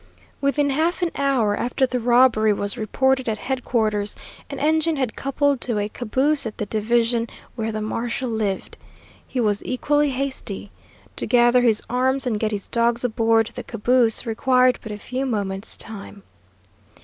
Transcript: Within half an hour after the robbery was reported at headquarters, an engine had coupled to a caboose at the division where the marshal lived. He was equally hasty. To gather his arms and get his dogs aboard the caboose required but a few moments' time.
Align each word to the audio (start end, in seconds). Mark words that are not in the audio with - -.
Within 0.41 0.71
half 0.71 1.03
an 1.03 1.11
hour 1.15 1.55
after 1.55 1.85
the 1.85 1.99
robbery 1.99 2.53
was 2.53 2.75
reported 2.75 3.29
at 3.29 3.37
headquarters, 3.37 4.15
an 4.49 4.57
engine 4.57 4.95
had 4.95 5.15
coupled 5.15 5.61
to 5.61 5.77
a 5.77 5.89
caboose 5.89 6.47
at 6.47 6.57
the 6.57 6.65
division 6.65 7.27
where 7.53 7.71
the 7.71 7.83
marshal 7.83 8.27
lived. 8.31 8.77
He 9.27 9.39
was 9.39 9.61
equally 9.63 10.09
hasty. 10.09 10.71
To 11.17 11.27
gather 11.27 11.61
his 11.61 11.83
arms 11.87 12.25
and 12.25 12.39
get 12.39 12.49
his 12.51 12.67
dogs 12.67 13.03
aboard 13.03 13.51
the 13.53 13.61
caboose 13.63 14.25
required 14.25 14.79
but 14.81 14.91
a 14.91 14.97
few 14.97 15.23
moments' 15.27 15.77
time. 15.77 16.23